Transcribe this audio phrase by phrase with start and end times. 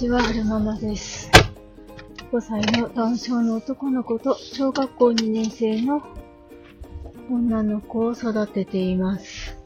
[0.00, 1.30] ちは、はるままです。
[2.32, 6.02] 5歳の男性の男の子と小学校2年生の
[7.30, 9.58] 女の子を育てています。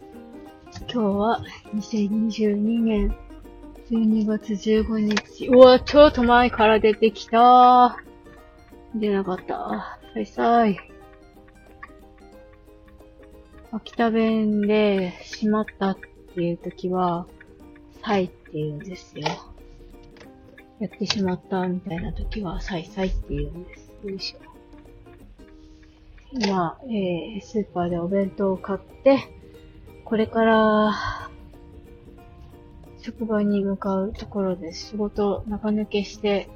[0.93, 1.41] 今日は
[1.77, 3.17] 2022年
[3.89, 5.47] 12月15日。
[5.47, 7.97] うわ、ちょっと前から出てきた。
[8.93, 10.01] 出なかった。
[10.15, 10.77] さいさい。
[13.71, 15.99] 秋田弁で、しまったっ
[16.35, 17.29] ていう時は、
[18.03, 19.54] さいって言うんですよ。
[20.81, 23.91] やってしまったみたいな時は、さいさいって言うんです。
[24.05, 24.39] よいしょ。
[26.33, 29.19] 今、えー、スーパーでお弁当を買って、
[30.05, 30.93] これから、
[33.01, 34.91] 職場に向かうところです。
[34.91, 36.49] 仕事中抜けして、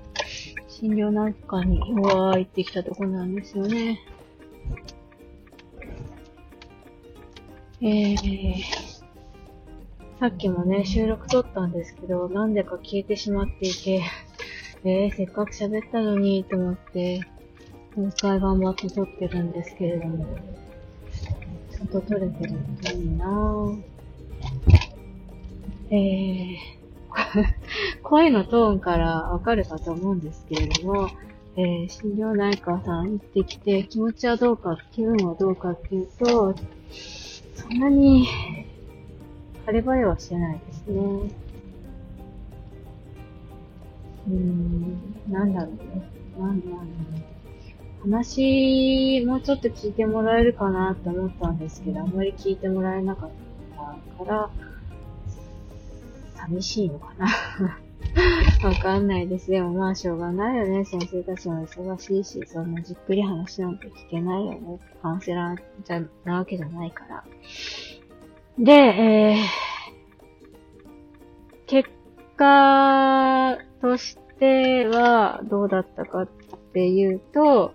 [0.66, 4.00] 診療なんかに、うわー行ってきたところなんですよね。
[7.80, 8.87] えー、
[10.18, 14.02] さっきもね、収録撮ったんですけど、なんでか消えてしまっていて、
[14.82, 17.20] えー、せっかく喋ったのに、と思って、
[17.94, 20.26] もう一回頑張って撮ってるんですけれども、
[21.70, 23.82] ちゃんと撮れてるといいなぁ。
[25.90, 26.56] えー、
[28.02, 31.08] 声のトーンからわかるかと思うんですけれども、
[31.56, 36.56] えー、心療内科さん行ってきて、気持ちはどうか、気分はどうかっていうと、
[37.54, 38.26] そんなに、
[39.68, 41.30] 晴れ晴れはしてないですね。
[44.26, 46.10] うん、なんだろうね。
[46.38, 47.26] なんだろうね。
[48.00, 53.30] 話、もうちょっと聞いてもらえるかなって思ったんですけど、あんまり聞いてもらえなかっ
[54.18, 54.50] たから、
[56.34, 57.26] 寂しいのかな
[58.70, 59.50] わかんないです。
[59.50, 60.86] でもまあしょうがないよね。
[60.86, 64.78] 先生たちも忙しいし、そんなじっくり話なんて聞けないよね。
[65.02, 67.22] カウンセラーじゃ、なわけじゃないから。
[68.58, 71.90] で、えー、結
[72.36, 76.28] 果としてはどうだったかっ
[76.72, 77.74] ていうと、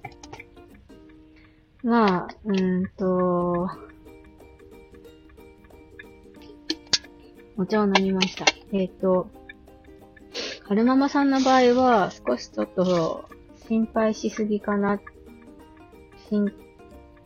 [1.83, 3.69] まあ、うんと、
[7.57, 8.45] お茶を飲みました。
[8.73, 9.29] えっ、と、
[10.67, 13.29] 春ママさんの場合は少しちょっと
[13.67, 14.99] 心配しすぎかな。
[16.29, 16.51] 神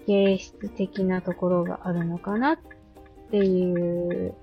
[0.06, 2.58] 経質的なところがあるのかなっ
[3.28, 4.34] っていう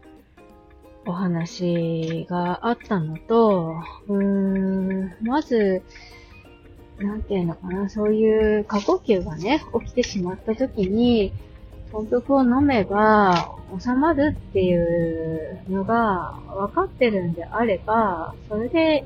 [1.06, 3.76] お話があったのと、
[4.08, 5.82] うーん、まず、
[6.98, 11.32] なんていうのかな、そういう過呼吸がね、起きてしまった時に、
[11.92, 19.04] 豚腹を飲めば収まるっていうのが分かってるんであれば、それで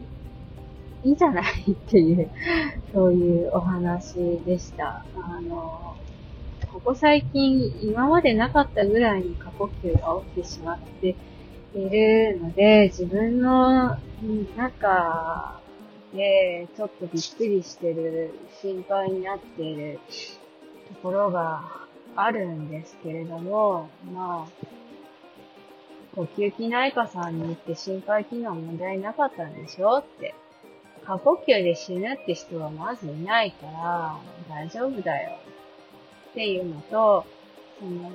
[1.04, 2.30] いいじゃないっていう、
[2.92, 5.04] そういうお話でした。
[5.16, 5.96] あの、
[6.78, 11.16] ここ最近今までなかったぐらいに過呼吸が起きてしまって
[11.74, 13.98] いるので、自分の
[14.56, 15.60] 中
[16.14, 19.98] でちょっとびっくりしてる、心配になっている
[20.88, 21.64] ところが
[22.14, 24.66] あるんですけれども、まあ、
[26.14, 30.32] 呼吸器内科さんに行って心肺機能問題なかったんでしょって。
[31.04, 34.16] 過呼吸で死ぬって人はまずいないから
[34.46, 35.38] 大丈夫だよ
[36.30, 37.24] っていうのと、
[37.78, 38.10] その、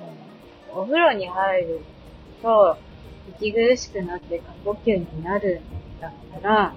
[0.74, 1.80] お風呂に入る
[2.42, 2.76] と
[3.40, 6.74] 息苦しくなって過呼吸になるんだったら、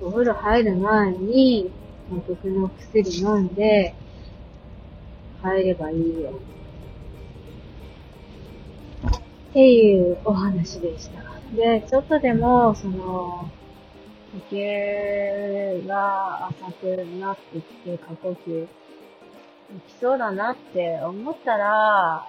[0.00, 1.70] お風呂入る前に、
[2.10, 3.94] 監督の薬飲んで、
[5.42, 6.32] 入ればいいよ。
[9.50, 11.22] っていうお話でした。
[11.54, 13.48] で、ちょっとでも、その、
[14.50, 18.66] 呼吸が浅くなってきて、過呼吸、
[19.74, 22.28] 行きそうだなって思ったら、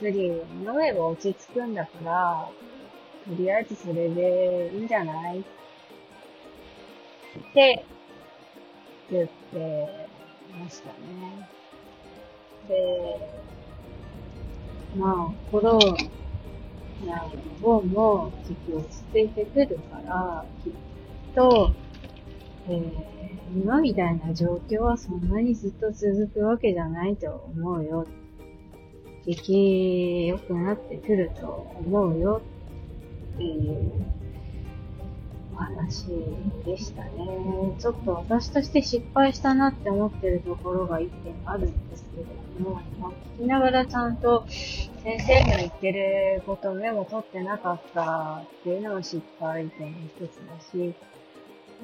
[0.00, 2.48] 薬飲めば落ち着くんだから、
[3.26, 5.38] とりあえずそれでいいんじゃない？
[5.40, 5.42] っ
[7.52, 7.84] て
[9.10, 10.08] 言って
[10.60, 11.48] ましたね。
[12.68, 13.30] で、
[14.96, 15.78] まあ、コロ
[17.06, 17.24] ナ
[17.60, 20.72] 後も時期落ち着いてくるから、きっ
[21.34, 21.72] と、
[22.68, 23.14] えー
[23.54, 28.04] 今みたいな状況はそんなにずっと続くわけじゃないと思うよ。
[29.24, 31.46] 景気良くなってくると
[31.78, 32.42] 思うよ
[33.34, 33.92] っていう
[35.52, 36.06] お話
[36.66, 37.10] でしたね。
[37.78, 42.22] ちょっと私として失敗したなって思ってるところが一点あるんですけ
[42.62, 42.80] ども、
[43.38, 50.92] 聞きながらちゃんと先生の言ってることメモ取ってなかったっていうのも失敗点の一つだし、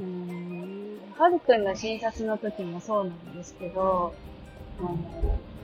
[0.01, 4.15] うん、はるくんの診察の時もそうなんですけど、
[4.79, 4.99] あの、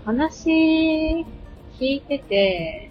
[0.05, 1.25] 話
[1.79, 2.91] 聞いてて、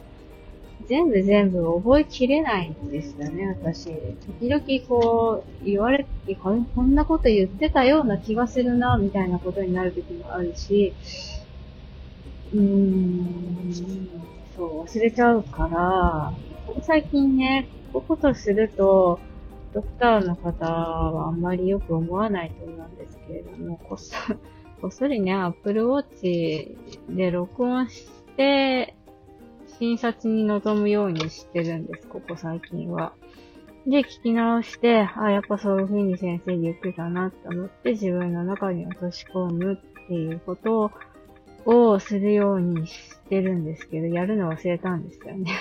[0.87, 3.89] 全部全部覚えきれないんですよね、私。
[4.39, 10.93] 時々こう、言われて、こんなこと言ってたような気がするな、みたいなことになる時もあるし、
[12.53, 13.71] うーん、
[14.55, 16.33] そう、忘れちゃうから、
[16.81, 19.19] 最近ね、こういうことすると、
[19.75, 24.15] ドクターの方はあんまりよく思わないと思うんですけれども、こっそ
[24.81, 26.77] こっそりね、Apple Watch
[27.13, 28.07] で録音し
[28.37, 28.95] て、
[29.77, 33.11] 診察に臨むようにしてるんです、ここ最近は。
[33.85, 40.89] で、聞き直して、あ、やっぱそういう風に先生言ってたなって思って自分の中に落とし込むっていうこと
[41.65, 45.51] をするようにしてるんですけど、やるの忘れたんですよね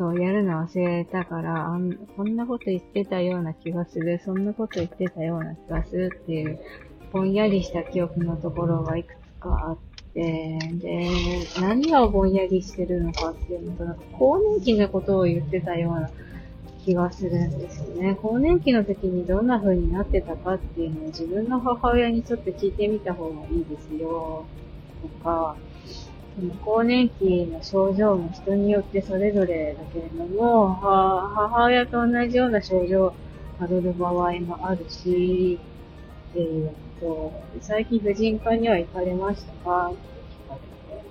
[0.00, 6.58] そう、やるの忘れたから、あんこんなこと言ってたような気がする、そんなこと言ってたような気がするっていう、
[7.12, 9.78] ぼんやりした記憶のところがいくつかあっ
[10.14, 11.10] て、で、
[11.60, 16.10] 何がぼんやりしてるのかっていうのと、なんか更年期のことを言ってたような
[16.82, 18.16] 気がするんですよね。
[18.22, 24.46] 更年期の時にどんな風になってたかっていうのを自分の母親にちょっと聞いてみた方がいいですよ。
[25.02, 25.56] とか、
[26.64, 33.14] 更年期の症状も人によってそれぞれだけれども、母親と同じような症状を
[33.58, 35.58] たどる場合もあるし、
[36.30, 39.88] っていうと、最近婦人科には行かれましたか？
[39.90, 39.98] って
[40.46, 41.04] 聞かれて。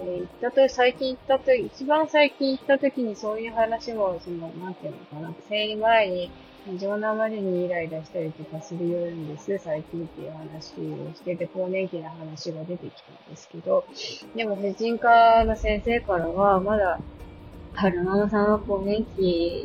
[0.00, 6.30] えー、行ったと、最近行ったと、一番最近行った時にそういう話も、その、なんていうのかな、生理前に、
[6.66, 13.84] 異常なまでにイライラしたりとかするようです、最近っていう話をしてて、更年期の話が出てきたんですけど、
[14.34, 16.98] でも婦人科の先生からは、まだ、
[17.74, 19.64] 春ママさんは更年期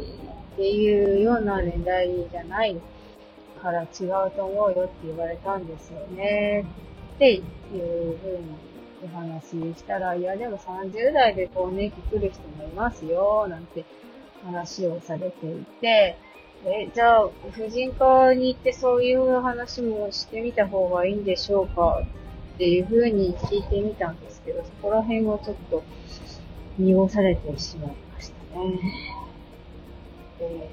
[0.53, 2.77] っていうような年代じゃない
[3.61, 6.65] から違うと思うよって言われたんですよね。
[7.15, 7.41] っていう
[7.71, 8.43] ふうに
[9.03, 13.83] お話ししたら、いやでも30代で更年期来る人もいますよ、なんて
[14.45, 16.17] 話をされていて、
[16.65, 22.01] え、じゃあ、婦人科に行ってそういう話もしてみた方がいいんでしょうか？
[22.55, 25.83] っていうふうに聞いてみたんですけど、そこら辺をちょっと
[26.77, 28.79] 濁されてしまいましたね。
[30.39, 30.69] で、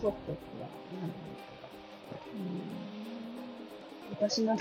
[0.00, 0.18] ちょっと、
[4.12, 4.56] 私の、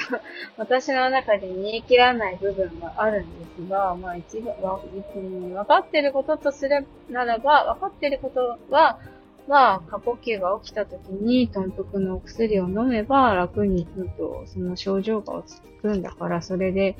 [0.57, 8.99] 私の中 で煮え切らない部分があるんですが、まあ一番、わ分かってることとするならば、分かってることは、
[9.47, 13.87] まあ、過呼吸が起きた時に、豚腹のお薬を飲めば楽に、
[14.17, 16.95] と、その症状が落ち着くんだから、それで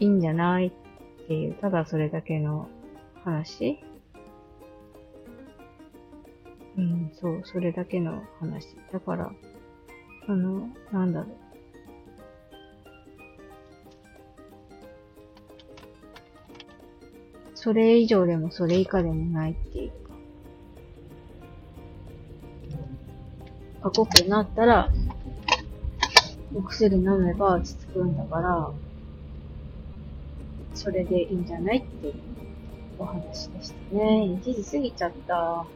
[0.00, 2.68] いいんじゃないっていう、ただそれだけの
[3.24, 3.78] 話
[6.76, 8.76] うん、そう、それだけの話。
[8.92, 9.32] だから、
[10.28, 11.46] あの、なんだろう。
[17.54, 20.05] それ以上でもそれ以下でもないっていう
[23.86, 23.90] か。
[23.90, 24.90] 過酷になったら、
[26.54, 28.70] お薬飲めば落ち着くんだから、
[30.74, 32.14] それでいいんじゃないっていう
[32.98, 34.38] お話でしたね。
[34.42, 35.66] 1時過ぎちゃった。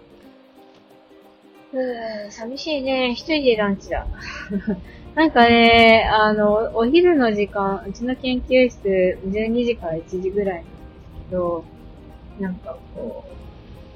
[1.73, 3.12] うー寂しいね。
[3.12, 4.07] 一人でランチだ。
[5.15, 11.65] なんかね、あの、お昼の時間、うちの研究室12時から1時ぐらいなんですけど、
[12.41, 13.50] なんかこう、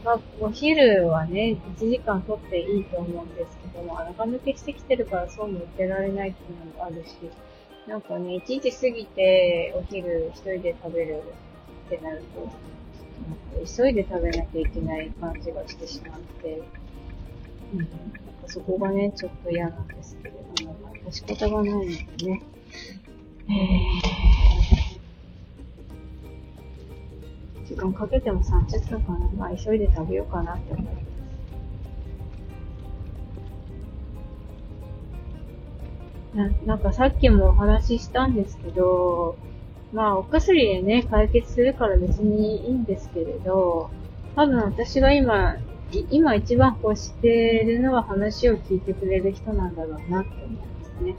[0.05, 7.17] まあ、お昼はね、1時間取っていいと思うんですけども、中抜けしてきてるからそうも言ってられないっていうのもあるし、
[7.89, 11.23] なんかね、1時過ぎてお昼一人で食べる
[11.87, 12.51] ってなると、
[13.65, 16.63] 急いで食べなきゃいけない感じがしてしまって、
[17.75, 17.89] うん、
[18.47, 21.81] そこがね、ちょっと嫌なんですけれども、まあ、仕方がないの
[22.19, 22.43] でね。
[27.75, 29.19] 時間かけても30分かな。
[29.37, 31.15] まあ、急いで食べようかなって思います。
[36.35, 39.37] ななんかさっきもお話ししたんですけど、
[39.93, 43.91] まあお薬でね、解決するから別にいいんですけれど、
[44.35, 45.57] 多分私が今
[46.11, 50.65] 今一番欲してるのは話を聞いてくれる人なんだろうなって思いま
[50.99, 51.17] すね。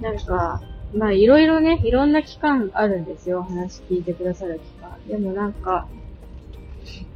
[0.00, 0.60] なんか、
[0.94, 3.42] まあいろいろね、いろんな期間あるんですよ。
[3.42, 4.98] 話聞いてくださる期間。
[5.08, 5.88] でもなんか、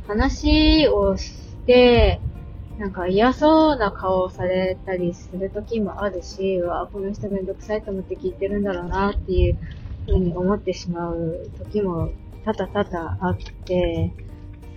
[0.06, 1.32] 話をし
[1.66, 2.20] て、
[2.78, 9.58] なんか嫌そうな顔をされたりする時もあるし、わこの人めんどくさいと思って聞いてるんだろうなっていう
[10.06, 12.10] ふうに思ってしまう時も
[12.44, 14.12] 多々多々あって、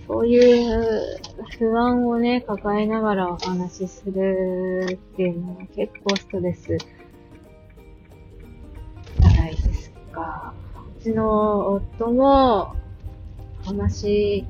[0.08, 1.20] そういう
[1.58, 10.54] 不安をね、抱えながらお話しするっていうのは結構ストレスじゃないですか。
[10.98, 12.74] うちの夫も
[13.64, 14.46] 話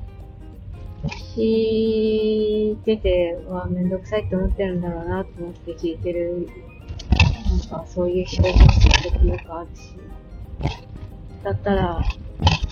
[1.35, 6.47] 聞いてて、はめんどくさいって思ってるんだろうなと思って聞いてる。
[7.49, 9.95] なんか、そういう表現する時よくあるし。
[11.43, 12.01] だったら、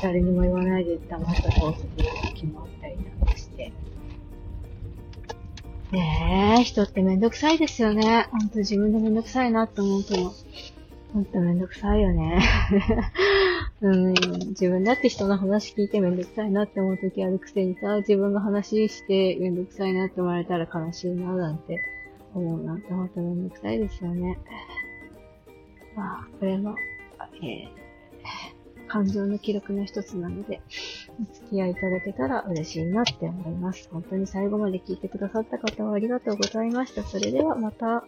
[0.02, 1.90] 誰にも言わないで黙った顔する
[2.34, 3.72] 時もあったりなんかして。
[5.92, 8.28] ねえ、人ってめんどくさいですよね。
[8.32, 10.16] ほんと自分でめんどくさいなって思うと、
[11.14, 12.40] ほんとめんどくさいよね。
[13.82, 14.14] うん、
[14.50, 21.84] 自分だって人の話聞いてめんどくさいなって思う時あるくせにさ、自分が話してめんどくさいなって思われたら悲しいななんて
[22.36, 24.38] 思うなんてほんとめんどくさいですよね。
[25.96, 26.76] まあ、これも、
[27.42, 30.62] えー、感情の記録の一つなので、
[31.20, 33.90] お付き合いいただけたら嬉しいなって思います。
[33.92, 37.04] 本当に最後まで聞いてくださった方はありがとうございました。
[37.04, 38.06] それではまた。